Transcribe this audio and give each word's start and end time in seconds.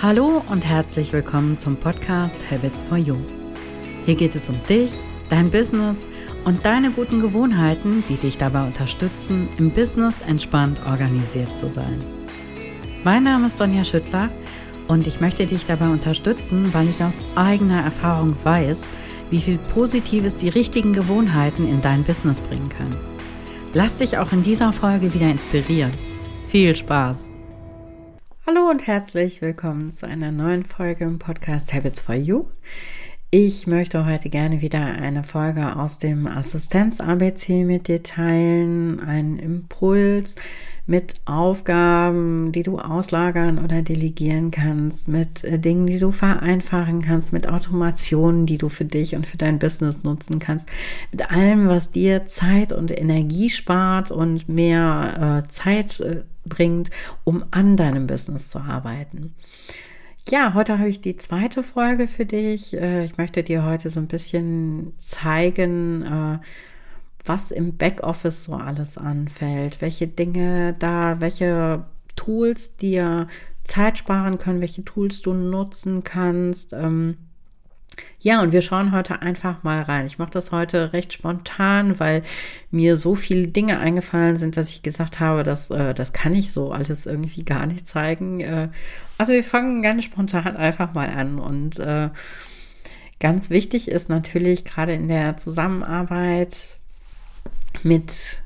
Hallo 0.00 0.44
und 0.48 0.64
herzlich 0.64 1.12
willkommen 1.12 1.58
zum 1.58 1.74
Podcast 1.74 2.48
Habits 2.52 2.84
for 2.84 2.98
You. 2.98 3.16
Hier 4.06 4.14
geht 4.14 4.36
es 4.36 4.48
um 4.48 4.62
dich, 4.68 4.92
dein 5.28 5.50
Business 5.50 6.06
und 6.44 6.64
deine 6.64 6.92
guten 6.92 7.18
Gewohnheiten, 7.18 8.04
die 8.08 8.14
dich 8.14 8.38
dabei 8.38 8.64
unterstützen, 8.64 9.48
im 9.58 9.72
Business 9.72 10.20
entspannt 10.20 10.80
organisiert 10.86 11.58
zu 11.58 11.68
sein. 11.68 11.98
Mein 13.02 13.24
Name 13.24 13.48
ist 13.48 13.60
Donja 13.60 13.82
Schüttler 13.82 14.30
und 14.86 15.08
ich 15.08 15.20
möchte 15.20 15.46
dich 15.46 15.66
dabei 15.66 15.88
unterstützen, 15.88 16.72
weil 16.72 16.88
ich 16.88 17.02
aus 17.02 17.18
eigener 17.34 17.82
Erfahrung 17.82 18.36
weiß, 18.44 18.84
wie 19.30 19.40
viel 19.40 19.58
Positives 19.58 20.36
die 20.36 20.48
richtigen 20.48 20.92
Gewohnheiten 20.92 21.68
in 21.68 21.80
dein 21.80 22.04
Business 22.04 22.38
bringen 22.38 22.68
können. 22.68 22.96
Lass 23.74 23.96
dich 23.96 24.16
auch 24.16 24.30
in 24.30 24.44
dieser 24.44 24.72
Folge 24.72 25.12
wieder 25.12 25.28
inspirieren. 25.28 25.92
Viel 26.46 26.76
Spaß! 26.76 27.32
Hallo 28.48 28.70
und 28.70 28.86
herzlich 28.86 29.42
willkommen 29.42 29.90
zu 29.90 30.06
einer 30.06 30.32
neuen 30.32 30.64
Folge 30.64 31.04
im 31.04 31.18
Podcast 31.18 31.74
Habits 31.74 32.00
for 32.00 32.14
You. 32.14 32.46
Ich 33.30 33.66
möchte 33.66 34.06
heute 34.06 34.30
gerne 34.30 34.62
wieder 34.62 34.80
eine 34.80 35.22
Folge 35.22 35.76
aus 35.76 35.98
dem 35.98 36.26
Assistenz-ABC 36.26 37.64
mit 37.64 37.88
dir 37.88 38.02
teilen, 38.02 39.02
einen 39.02 39.38
Impuls 39.38 40.36
mit 40.86 41.16
Aufgaben, 41.26 42.50
die 42.50 42.62
du 42.62 42.78
auslagern 42.78 43.62
oder 43.62 43.82
delegieren 43.82 44.50
kannst, 44.50 45.08
mit 45.08 45.44
äh, 45.44 45.58
Dingen, 45.58 45.84
die 45.84 45.98
du 45.98 46.10
vereinfachen 46.10 47.02
kannst, 47.02 47.34
mit 47.34 47.46
Automationen, 47.46 48.46
die 48.46 48.56
du 48.56 48.70
für 48.70 48.86
dich 48.86 49.14
und 49.14 49.26
für 49.26 49.36
dein 49.36 49.58
Business 49.58 50.04
nutzen 50.04 50.38
kannst, 50.38 50.70
mit 51.12 51.30
allem, 51.30 51.68
was 51.68 51.90
dir 51.90 52.24
Zeit 52.24 52.72
und 52.72 52.98
Energie 52.98 53.50
spart 53.50 54.10
und 54.10 54.48
mehr 54.48 55.44
äh, 55.44 55.48
Zeit 55.48 56.00
äh, 56.00 56.22
bringt, 56.48 56.90
um 57.24 57.44
an 57.50 57.76
deinem 57.76 58.06
Business 58.06 58.50
zu 58.50 58.58
arbeiten. 58.58 59.34
Ja, 60.30 60.52
heute 60.52 60.78
habe 60.78 60.90
ich 60.90 61.00
die 61.00 61.16
zweite 61.16 61.62
Folge 61.62 62.06
für 62.06 62.26
dich. 62.26 62.74
Äh, 62.74 63.04
ich 63.04 63.16
möchte 63.16 63.42
dir 63.42 63.64
heute 63.64 63.88
so 63.88 63.98
ein 63.98 64.08
bisschen 64.08 64.92
zeigen, 64.98 66.02
äh, 66.02 66.38
was 67.24 67.50
im 67.50 67.76
Backoffice 67.76 68.44
so 68.44 68.54
alles 68.54 68.98
anfällt, 68.98 69.80
welche 69.80 70.06
Dinge 70.06 70.74
da, 70.78 71.20
welche 71.20 71.84
Tools 72.14 72.76
dir 72.76 73.26
Zeit 73.64 73.98
sparen 73.98 74.38
können, 74.38 74.60
welche 74.60 74.84
Tools 74.84 75.22
du 75.22 75.32
nutzen 75.32 76.04
kannst. 76.04 76.72
Ähm, 76.72 77.16
ja, 78.20 78.42
und 78.42 78.52
wir 78.52 78.62
schauen 78.62 78.92
heute 78.92 79.22
einfach 79.22 79.62
mal 79.62 79.82
rein. 79.82 80.06
Ich 80.06 80.18
mache 80.18 80.30
das 80.30 80.50
heute 80.50 80.92
recht 80.92 81.12
spontan, 81.12 82.00
weil 82.00 82.22
mir 82.70 82.96
so 82.96 83.14
viele 83.14 83.46
Dinge 83.46 83.78
eingefallen 83.78 84.36
sind, 84.36 84.56
dass 84.56 84.70
ich 84.70 84.82
gesagt 84.82 85.20
habe, 85.20 85.44
dass, 85.44 85.70
äh, 85.70 85.94
das 85.94 86.12
kann 86.12 86.34
ich 86.34 86.52
so 86.52 86.72
alles 86.72 87.06
irgendwie 87.06 87.44
gar 87.44 87.66
nicht 87.66 87.86
zeigen. 87.86 88.40
Äh, 88.40 88.68
also 89.18 89.32
wir 89.32 89.44
fangen 89.44 89.82
ganz 89.82 90.04
spontan 90.04 90.56
einfach 90.56 90.94
mal 90.94 91.08
an. 91.08 91.38
Und 91.38 91.78
äh, 91.78 92.10
ganz 93.20 93.50
wichtig 93.50 93.88
ist 93.88 94.08
natürlich 94.08 94.64
gerade 94.64 94.94
in 94.94 95.06
der 95.08 95.36
Zusammenarbeit 95.36 96.76
mit 97.84 98.42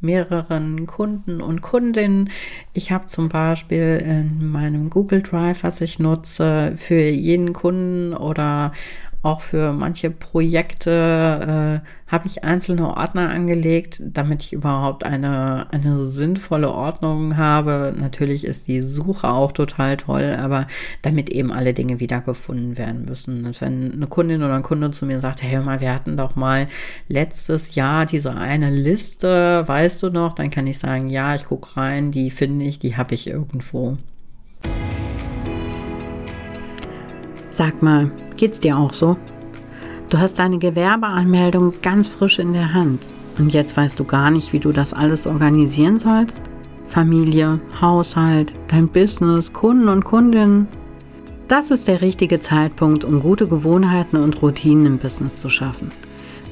mehreren 0.00 0.86
Kunden 0.86 1.40
und 1.40 1.60
Kundinnen. 1.60 2.30
Ich 2.72 2.92
habe 2.92 3.06
zum 3.06 3.28
Beispiel 3.28 4.02
in 4.04 4.48
meinem 4.48 4.90
Google 4.90 5.22
Drive, 5.22 5.64
was 5.64 5.80
ich 5.80 5.98
nutze, 5.98 6.74
für 6.76 7.00
jeden 7.00 7.52
Kunden 7.52 8.14
oder 8.14 8.72
auch 9.22 9.40
für 9.40 9.72
manche 9.72 10.10
Projekte 10.10 11.82
äh, 11.84 12.10
habe 12.10 12.26
ich 12.28 12.44
einzelne 12.44 12.96
Ordner 12.96 13.30
angelegt, 13.30 14.00
damit 14.04 14.42
ich 14.42 14.52
überhaupt 14.52 15.04
eine, 15.04 15.66
eine 15.72 16.04
sinnvolle 16.04 16.70
Ordnung 16.70 17.36
habe. 17.36 17.92
Natürlich 17.98 18.44
ist 18.44 18.68
die 18.68 18.80
Suche 18.80 19.28
auch 19.28 19.50
total 19.52 19.96
toll, 19.96 20.36
aber 20.40 20.68
damit 21.02 21.30
eben 21.30 21.52
alle 21.52 21.74
Dinge 21.74 21.98
wiedergefunden 22.00 22.78
werden 22.78 23.04
müssen. 23.06 23.44
Und 23.44 23.60
wenn 23.60 23.92
eine 23.92 24.06
Kundin 24.06 24.42
oder 24.42 24.54
ein 24.54 24.62
Kunde 24.62 24.92
zu 24.92 25.04
mir 25.04 25.20
sagt, 25.20 25.42
hey 25.42 25.60
mal, 25.60 25.80
wir 25.80 25.92
hatten 25.92 26.16
doch 26.16 26.36
mal 26.36 26.68
letztes 27.08 27.74
Jahr 27.74 28.06
diese 28.06 28.36
eine 28.36 28.70
Liste, 28.70 29.64
weißt 29.66 30.02
du 30.02 30.10
noch, 30.10 30.32
dann 30.34 30.50
kann 30.50 30.66
ich 30.68 30.78
sagen, 30.78 31.08
ja, 31.08 31.34
ich 31.34 31.44
gucke 31.44 31.76
rein, 31.76 32.12
die 32.12 32.30
finde 32.30 32.64
ich, 32.66 32.78
die 32.78 32.96
habe 32.96 33.14
ich 33.14 33.26
irgendwo. 33.26 33.98
Sag 37.58 37.82
mal, 37.82 38.12
geht's 38.36 38.60
dir 38.60 38.78
auch 38.78 38.92
so? 38.92 39.16
Du 40.10 40.18
hast 40.18 40.38
deine 40.38 40.58
Gewerbeanmeldung 40.58 41.74
ganz 41.82 42.06
frisch 42.06 42.38
in 42.38 42.52
der 42.52 42.72
Hand 42.72 43.02
und 43.36 43.52
jetzt 43.52 43.76
weißt 43.76 43.98
du 43.98 44.04
gar 44.04 44.30
nicht, 44.30 44.52
wie 44.52 44.60
du 44.60 44.70
das 44.70 44.92
alles 44.92 45.26
organisieren 45.26 45.98
sollst? 45.98 46.40
Familie, 46.86 47.58
Haushalt, 47.80 48.54
dein 48.68 48.86
Business, 48.86 49.52
Kunden 49.52 49.88
und 49.88 50.04
Kundinnen. 50.04 50.68
Das 51.48 51.72
ist 51.72 51.88
der 51.88 52.00
richtige 52.00 52.38
Zeitpunkt, 52.38 53.02
um 53.02 53.18
gute 53.18 53.48
Gewohnheiten 53.48 54.18
und 54.18 54.40
Routinen 54.40 54.86
im 54.86 54.98
Business 54.98 55.40
zu 55.40 55.48
schaffen. 55.48 55.90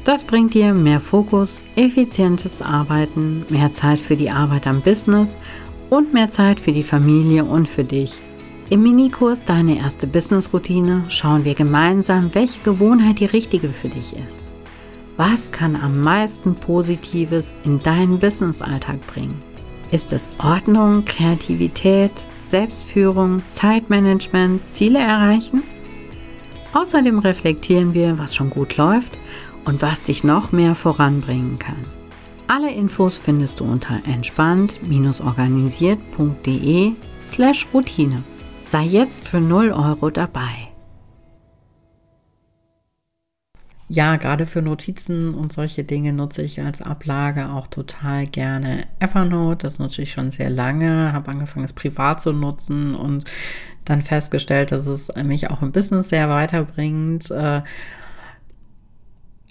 Das 0.02 0.24
bringt 0.24 0.54
dir 0.54 0.74
mehr 0.74 0.98
Fokus, 0.98 1.60
effizientes 1.76 2.60
Arbeiten, 2.60 3.46
mehr 3.48 3.72
Zeit 3.72 4.00
für 4.00 4.16
die 4.16 4.30
Arbeit 4.30 4.66
am 4.66 4.80
Business 4.80 5.36
und 5.88 6.12
mehr 6.12 6.26
Zeit 6.26 6.58
für 6.58 6.72
die 6.72 6.82
Familie 6.82 7.44
und 7.44 7.68
für 7.68 7.84
dich. 7.84 8.12
Im 8.68 8.82
Minikurs 8.82 9.44
Deine 9.44 9.78
erste 9.78 10.08
Business-Routine 10.08 11.04
schauen 11.08 11.44
wir 11.44 11.54
gemeinsam, 11.54 12.34
welche 12.34 12.60
Gewohnheit 12.62 13.20
die 13.20 13.26
richtige 13.26 13.68
für 13.68 13.88
dich 13.88 14.16
ist. 14.16 14.42
Was 15.16 15.52
kann 15.52 15.76
am 15.76 16.00
meisten 16.00 16.56
Positives 16.56 17.54
in 17.62 17.80
deinen 17.80 18.18
Business-Alltag 18.18 19.06
bringen? 19.06 19.40
Ist 19.92 20.12
es 20.12 20.28
Ordnung, 20.38 21.04
Kreativität, 21.04 22.10
Selbstführung, 22.48 23.40
Zeitmanagement, 23.50 24.68
Ziele 24.68 24.98
erreichen? 24.98 25.62
Außerdem 26.72 27.20
reflektieren 27.20 27.94
wir, 27.94 28.18
was 28.18 28.34
schon 28.34 28.50
gut 28.50 28.76
läuft 28.76 29.16
und 29.64 29.80
was 29.80 30.02
dich 30.02 30.24
noch 30.24 30.50
mehr 30.50 30.74
voranbringen 30.74 31.60
kann. 31.60 31.86
Alle 32.48 32.72
Infos 32.72 33.16
findest 33.16 33.60
du 33.60 33.64
unter 33.64 34.00
entspannt-organisiert.de 34.06 36.92
slash 37.22 37.64
Routine. 37.72 38.24
Sei 38.68 38.82
jetzt 38.82 39.28
für 39.28 39.40
0 39.40 39.70
Euro 39.70 40.10
dabei. 40.10 40.72
Ja, 43.88 44.16
gerade 44.16 44.44
für 44.44 44.60
Notizen 44.60 45.34
und 45.34 45.52
solche 45.52 45.84
Dinge 45.84 46.12
nutze 46.12 46.42
ich 46.42 46.60
als 46.60 46.82
Ablage 46.82 47.48
auch 47.48 47.68
total 47.68 48.26
gerne 48.26 48.88
Evernote. 48.98 49.58
Das 49.64 49.78
nutze 49.78 50.02
ich 50.02 50.10
schon 50.10 50.32
sehr 50.32 50.50
lange, 50.50 51.12
habe 51.12 51.30
angefangen, 51.30 51.64
es 51.64 51.72
privat 51.72 52.20
zu 52.20 52.32
nutzen 52.32 52.96
und 52.96 53.30
dann 53.84 54.02
festgestellt, 54.02 54.72
dass 54.72 54.88
es 54.88 55.14
mich 55.22 55.48
auch 55.48 55.62
im 55.62 55.70
Business 55.70 56.08
sehr 56.08 56.28
weiterbringt. 56.28 57.32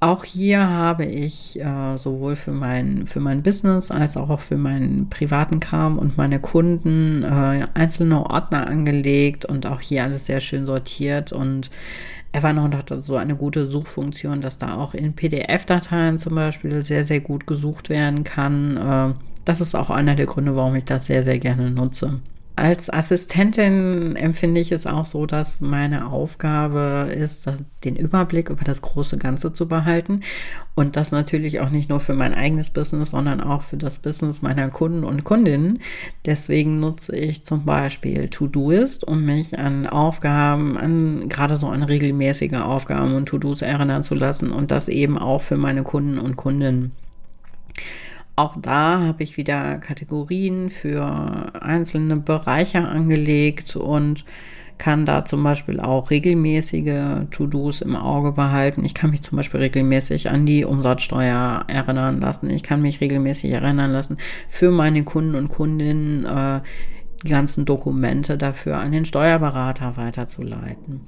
Auch 0.01 0.25
hier 0.25 0.67
habe 0.67 1.05
ich 1.05 1.59
äh, 1.59 1.95
sowohl 1.95 2.35
für 2.35 2.51
mein, 2.51 3.07
für 3.07 3.21
mein 3.21 3.43
Business 3.43 3.91
als 3.91 4.17
auch 4.17 4.39
für 4.39 4.57
meinen 4.57 5.09
privaten 5.09 5.61
Kram 5.61 5.97
und 5.97 6.17
meine 6.17 6.39
Kunden 6.39 7.23
äh, 7.23 7.67
einzelne 7.73 8.29
Ordner 8.29 8.67
angelegt 8.67 9.45
und 9.45 9.65
auch 9.65 9.79
hier 9.79 10.03
alles 10.03 10.25
sehr 10.25 10.41
schön 10.41 10.65
sortiert 10.65 11.31
und 11.31 11.69
Evernote 12.33 12.77
hat 12.77 13.01
so 13.01 13.15
eine 13.15 13.37
gute 13.37 13.65
Suchfunktion, 13.65 14.41
dass 14.41 14.57
da 14.57 14.75
auch 14.75 14.93
in 14.93 15.13
PDF-Dateien 15.13 16.17
zum 16.17 16.35
Beispiel 16.35 16.81
sehr, 16.81 17.05
sehr 17.05 17.21
gut 17.21 17.47
gesucht 17.47 17.89
werden 17.89 18.25
kann. 18.25 18.75
Äh, 18.77 19.13
das 19.45 19.61
ist 19.61 19.75
auch 19.75 19.89
einer 19.89 20.15
der 20.15 20.25
Gründe, 20.25 20.55
warum 20.57 20.75
ich 20.75 20.85
das 20.85 21.05
sehr, 21.05 21.23
sehr 21.23 21.39
gerne 21.39 21.71
nutze. 21.71 22.19
Als 22.57 22.89
Assistentin 22.89 24.15
empfinde 24.15 24.61
ich 24.61 24.71
es 24.71 24.87
auch 24.87 25.03
so, 25.03 25.25
dass 25.25 25.59
meine 25.59 26.07
Aufgabe 26.07 27.11
ist, 27.13 27.49
den 27.83 27.97
Überblick 27.97 28.49
über 28.49 28.63
das 28.63 28.81
große 28.81 29.17
Ganze 29.17 29.51
zu 29.51 29.67
behalten. 29.67 30.21
Und 30.73 30.95
das 30.95 31.11
natürlich 31.11 31.59
auch 31.59 31.69
nicht 31.69 31.89
nur 31.89 31.99
für 31.99 32.13
mein 32.13 32.33
eigenes 32.33 32.69
Business, 32.69 33.11
sondern 33.11 33.41
auch 33.41 33.61
für 33.61 33.75
das 33.75 33.99
Business 33.99 34.41
meiner 34.41 34.69
Kunden 34.69 35.03
und 35.03 35.25
Kundinnen. 35.25 35.79
Deswegen 36.25 36.79
nutze 36.79 37.15
ich 37.15 37.43
zum 37.43 37.65
Beispiel 37.65 38.29
To-Doist, 38.29 39.05
um 39.05 39.25
mich 39.25 39.59
an 39.59 39.85
Aufgaben, 39.85 40.77
an 40.77 41.27
gerade 41.27 41.57
so 41.57 41.67
an 41.67 41.83
regelmäßige 41.83 42.53
Aufgaben 42.53 43.15
und 43.15 43.25
To-Dos 43.25 43.63
erinnern 43.63 44.03
zu 44.03 44.15
lassen 44.15 44.51
und 44.51 44.71
das 44.71 44.87
eben 44.87 45.17
auch 45.17 45.41
für 45.41 45.57
meine 45.57 45.83
Kunden 45.83 46.19
und 46.19 46.37
Kundinnen. 46.37 46.93
Auch 48.35 48.55
da 48.61 48.99
habe 48.99 49.23
ich 49.23 49.37
wieder 49.37 49.77
Kategorien 49.77 50.69
für 50.69 51.53
einzelne 51.61 52.17
Bereiche 52.17 52.79
angelegt 52.79 53.75
und 53.77 54.25
kann 54.77 55.05
da 55.05 55.23
zum 55.23 55.41
Beispiel 55.41 55.79
auch 55.79 56.11
regelmäßige 56.11 57.27
To-Dos 57.31 57.81
im 57.81 57.95
Auge 57.95 58.33
behalten. 58.33 58.83
Ich 58.83 58.93
kann 58.93 59.11
mich 59.11 59.21
zum 59.21 59.37
Beispiel 59.37 59.61
regelmäßig 59.61 60.29
an 60.29 60.45
die 60.45 60.65
Umsatzsteuer 60.65 61.63
erinnern 61.67 62.19
lassen. 62.19 62.49
Ich 62.49 62.63
kann 62.63 62.81
mich 62.81 62.99
regelmäßig 62.99 63.51
erinnern 63.51 63.91
lassen, 63.91 64.17
für 64.49 64.71
meine 64.71 65.03
Kunden 65.03 65.35
und 65.35 65.47
Kundinnen 65.47 66.25
äh, 66.25 66.59
die 67.23 67.29
ganzen 67.29 67.63
Dokumente 67.63 68.37
dafür 68.37 68.77
an 68.77 68.91
den 68.91 69.05
Steuerberater 69.05 69.95
weiterzuleiten. 69.95 71.07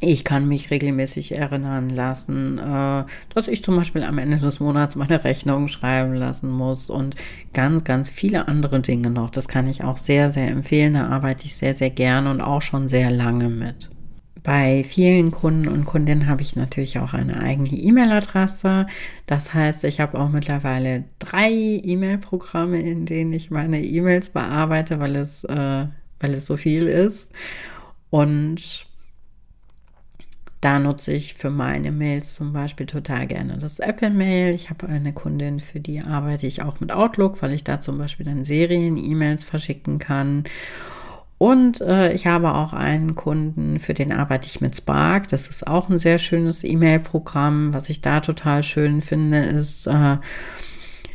Ich 0.00 0.24
kann 0.24 0.48
mich 0.48 0.70
regelmäßig 0.70 1.32
erinnern 1.32 1.90
lassen, 1.90 2.58
äh, 2.58 3.04
dass 3.34 3.48
ich 3.48 3.62
zum 3.62 3.76
Beispiel 3.76 4.02
am 4.02 4.18
Ende 4.18 4.38
des 4.38 4.58
Monats 4.58 4.96
meine 4.96 5.22
Rechnung 5.24 5.68
schreiben 5.68 6.14
lassen 6.14 6.50
muss 6.50 6.88
und 6.88 7.16
ganz, 7.52 7.84
ganz 7.84 8.08
viele 8.08 8.48
andere 8.48 8.80
Dinge 8.80 9.10
noch. 9.10 9.30
Das 9.30 9.46
kann 9.46 9.66
ich 9.66 9.84
auch 9.84 9.98
sehr, 9.98 10.30
sehr 10.30 10.48
empfehlen. 10.48 10.94
Da 10.94 11.08
arbeite 11.08 11.44
ich 11.44 11.54
sehr, 11.54 11.74
sehr 11.74 11.90
gerne 11.90 12.30
und 12.30 12.40
auch 12.40 12.62
schon 12.62 12.88
sehr 12.88 13.10
lange 13.10 13.48
mit. 13.50 13.90
Bei 14.42 14.84
vielen 14.84 15.32
Kunden 15.32 15.68
und 15.68 15.84
Kundinnen 15.84 16.26
habe 16.26 16.40
ich 16.40 16.56
natürlich 16.56 16.98
auch 16.98 17.12
eine 17.12 17.40
eigene 17.40 17.68
E-Mail-Adresse. 17.68 18.86
Das 19.26 19.52
heißt, 19.52 19.84
ich 19.84 20.00
habe 20.00 20.18
auch 20.18 20.30
mittlerweile 20.30 21.04
drei 21.18 21.50
E-Mail-Programme, 21.50 22.80
in 22.80 23.04
denen 23.04 23.34
ich 23.34 23.50
meine 23.50 23.84
E-Mails 23.84 24.30
bearbeite, 24.30 24.98
weil 24.98 25.16
es, 25.16 25.44
äh, 25.44 25.86
weil 26.20 26.32
es 26.32 26.46
so 26.46 26.56
viel 26.56 26.86
ist. 26.86 27.32
Und 28.08 28.86
da 30.60 30.78
nutze 30.78 31.12
ich 31.12 31.34
für 31.34 31.50
meine 31.50 31.90
Mails 31.90 32.34
zum 32.34 32.52
Beispiel 32.52 32.86
total 32.86 33.26
gerne 33.26 33.56
das 33.56 33.78
Apple-Mail. 33.78 34.54
Ich 34.54 34.68
habe 34.68 34.88
eine 34.88 35.12
Kundin, 35.12 35.58
für 35.58 35.80
die 35.80 36.00
arbeite 36.02 36.46
ich 36.46 36.60
auch 36.62 36.80
mit 36.80 36.92
Outlook, 36.92 37.40
weil 37.40 37.54
ich 37.54 37.64
da 37.64 37.80
zum 37.80 37.96
Beispiel 37.96 38.26
dann 38.26 38.44
Serien-E-Mails 38.44 39.44
verschicken 39.44 39.98
kann. 39.98 40.44
Und 41.38 41.80
äh, 41.80 42.12
ich 42.12 42.26
habe 42.26 42.52
auch 42.52 42.74
einen 42.74 43.14
Kunden, 43.14 43.78
für 43.78 43.94
den 43.94 44.12
arbeite 44.12 44.46
ich 44.46 44.60
mit 44.60 44.76
Spark. 44.76 45.28
Das 45.28 45.48
ist 45.48 45.66
auch 45.66 45.88
ein 45.88 45.96
sehr 45.96 46.18
schönes 46.18 46.62
E-Mail-Programm. 46.62 47.72
Was 47.72 47.88
ich 47.88 48.02
da 48.02 48.20
total 48.20 48.62
schön 48.62 49.00
finde, 49.00 49.38
ist, 49.38 49.86
äh, 49.86 50.18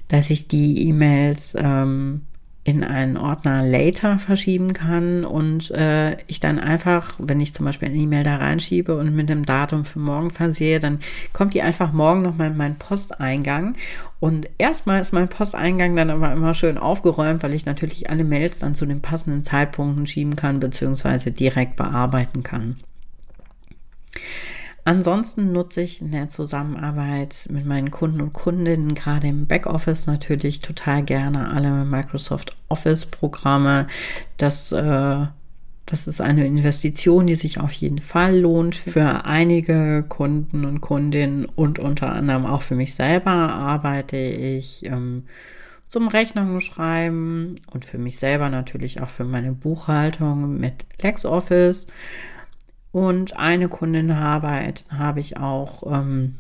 dass 0.08 0.32
ich 0.32 0.48
die 0.48 0.88
E-Mails 0.88 1.56
ähm, 1.60 2.22
in 2.66 2.84
einen 2.84 3.16
Ordner 3.16 3.64
Later 3.64 4.18
verschieben 4.18 4.74
kann 4.74 5.24
und 5.24 5.70
äh, 5.70 6.18
ich 6.26 6.40
dann 6.40 6.60
einfach, 6.60 7.14
wenn 7.20 7.40
ich 7.40 7.54
zum 7.54 7.64
Beispiel 7.64 7.90
eine 7.90 7.98
E-Mail 7.98 8.24
da 8.24 8.38
reinschiebe 8.38 8.98
und 8.98 9.16
mit 9.16 9.30
dem 9.30 9.46
Datum 9.46 9.86
für 9.86 10.00
morgen 10.00 10.32
versehe, 10.32 10.80
dann 10.80 11.00
kommt 11.32 11.54
die 11.54 11.62
einfach 11.62 11.94
morgen 11.94 12.24
nochmal 12.24 12.48
in 12.48 12.58
meinen 12.58 12.78
Posteingang. 12.78 13.76
Und 14.20 14.50
erstmal 14.58 15.00
ist 15.00 15.14
mein 15.14 15.28
Posteingang 15.28 15.96
dann 15.96 16.10
aber 16.10 16.34
immer 16.34 16.56
schön 16.56 16.80
aufgeräumt, 16.80 17.44
weil 17.44 17.54
ich 17.54 17.68
natürlich 17.68 18.10
alle 18.10 18.24
Mails 18.24 18.58
dann 18.58 18.74
zu 18.74 18.88
den 18.88 19.04
passenden 19.04 19.44
Zeitpunkten 19.44 20.08
schieben 20.08 20.36
kann, 20.36 20.60
beziehungsweise 20.60 21.32
direkt 21.32 21.76
bearbeiten 21.76 22.42
kann. 22.42 22.78
Ansonsten 24.88 25.52
nutze 25.52 25.82
ich 25.82 26.00
in 26.00 26.12
der 26.12 26.28
Zusammenarbeit 26.28 27.48
mit 27.50 27.66
meinen 27.66 27.90
Kunden 27.90 28.22
und 28.22 28.34
Kundinnen, 28.34 28.94
gerade 28.94 29.28
im 29.28 29.48
Backoffice 29.48 30.06
natürlich 30.06 30.62
total 30.62 31.02
gerne 31.02 31.50
alle 31.50 31.86
Microsoft 31.86 32.56
Office-Programme. 32.70 33.88
Das, 34.38 34.72
äh, 34.72 35.26
das 35.88 36.08
ist 36.08 36.22
eine 36.22 36.46
Investition, 36.46 37.26
die 37.26 37.34
sich 37.34 37.60
auf 37.60 37.72
jeden 37.72 37.98
Fall 37.98 38.40
lohnt 38.40 38.76
für 38.76 39.26
einige 39.26 40.06
Kunden 40.08 40.66
und 40.66 40.82
Kundinnen 40.82 41.46
und 41.46 41.80
unter 41.80 42.12
anderem 42.12 42.46
auch 42.46 42.62
für 42.62 42.76
mich 42.76 42.94
selber 42.94 43.32
arbeite 43.32 44.18
ich. 44.18 44.86
Ähm, 44.86 45.24
zum 45.88 46.08
Rechnungen 46.08 46.62
schreiben 46.62 47.56
und 47.72 47.86
für 47.86 47.98
mich 47.98 48.20
selber 48.20 48.50
natürlich 48.50 49.02
auch 49.02 49.10
für 49.10 49.24
meine 49.24 49.52
Buchhaltung 49.52 50.60
mit 50.60 50.86
LexOffice. 51.02 51.88
Und 52.96 53.36
eine 53.36 53.68
Kundin 53.68 54.16
habe, 54.16 54.74
habe 54.88 55.20
ich 55.20 55.36
auch, 55.36 55.84
ähm, 55.86 56.38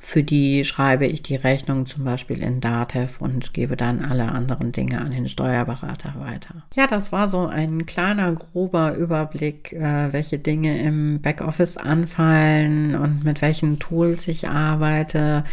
für 0.00 0.22
die 0.22 0.64
schreibe 0.64 1.04
ich 1.04 1.22
die 1.22 1.36
Rechnung 1.36 1.84
zum 1.84 2.04
Beispiel 2.04 2.38
in 2.42 2.62
Datev 2.62 3.22
und 3.22 3.52
gebe 3.52 3.76
dann 3.76 4.02
alle 4.02 4.32
anderen 4.32 4.72
Dinge 4.72 4.98
an 5.02 5.10
den 5.10 5.28
Steuerberater 5.28 6.14
weiter. 6.18 6.62
Ja, 6.74 6.86
das 6.86 7.12
war 7.12 7.26
so 7.26 7.46
ein 7.46 7.84
kleiner, 7.84 8.32
grober 8.32 8.94
Überblick, 8.94 9.74
äh, 9.74 10.10
welche 10.14 10.38
Dinge 10.38 10.80
im 10.80 11.20
Backoffice 11.20 11.76
anfallen 11.76 12.94
und 12.94 13.24
mit 13.24 13.42
welchen 13.42 13.78
Tools 13.78 14.26
ich 14.26 14.48
arbeite. 14.48 15.44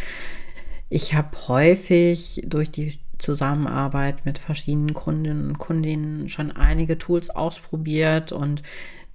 Ich 0.88 1.12
habe 1.12 1.28
häufig 1.48 2.42
durch 2.46 2.70
die 2.70 2.98
Zusammenarbeit 3.24 4.24
mit 4.24 4.38
verschiedenen 4.38 4.94
Kundinnen 4.94 5.48
und 5.48 5.58
Kundinnen 5.58 6.28
schon 6.28 6.52
einige 6.52 6.98
Tools 6.98 7.30
ausprobiert 7.30 8.32
und 8.32 8.62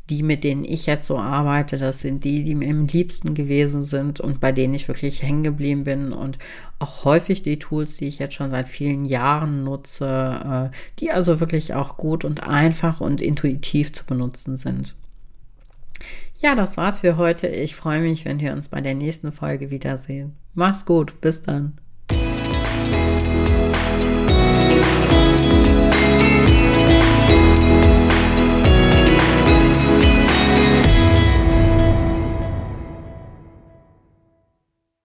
die, 0.09 0.23
mit 0.23 0.43
denen 0.43 0.65
ich 0.65 0.87
jetzt 0.87 1.05
so 1.05 1.19
arbeite, 1.19 1.77
das 1.77 2.01
sind 2.01 2.23
die, 2.23 2.43
die 2.43 2.55
mir 2.55 2.69
am 2.71 2.87
liebsten 2.87 3.35
gewesen 3.35 3.81
sind 3.81 4.19
und 4.19 4.39
bei 4.39 4.51
denen 4.51 4.73
ich 4.73 4.87
wirklich 4.87 5.21
hängen 5.21 5.43
geblieben 5.43 5.83
bin 5.83 6.11
und 6.11 6.39
auch 6.79 7.05
häufig 7.05 7.43
die 7.43 7.59
Tools, 7.59 7.97
die 7.97 8.07
ich 8.07 8.19
jetzt 8.19 8.33
schon 8.33 8.49
seit 8.49 8.67
vielen 8.67 9.05
Jahren 9.05 9.63
nutze, 9.63 10.71
äh, 10.73 10.75
die 10.99 11.11
also 11.11 11.39
wirklich 11.39 11.75
auch 11.75 11.97
gut 11.97 12.25
und 12.25 12.41
einfach 12.43 13.01
und 13.01 13.21
intuitiv 13.21 13.93
zu 13.93 14.05
benutzen 14.05 14.57
sind. 14.57 14.95
Ja, 16.41 16.55
das 16.55 16.77
war's 16.77 17.01
für 17.01 17.17
heute. 17.17 17.47
Ich 17.47 17.75
freue 17.75 18.01
mich, 18.01 18.25
wenn 18.25 18.39
wir 18.39 18.53
uns 18.53 18.69
bei 18.69 18.81
der 18.81 18.95
nächsten 18.95 19.31
Folge 19.31 19.71
wiedersehen. 19.71 20.35
Mach's 20.53 20.85
gut, 20.85 21.21
bis 21.21 21.41
dann. 21.41 21.79